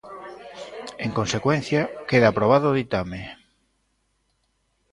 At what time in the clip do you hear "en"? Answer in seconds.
1.05-1.11